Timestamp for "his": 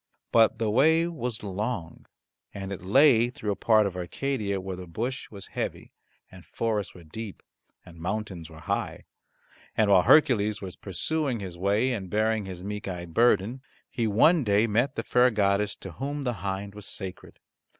11.39-11.55, 12.47-12.63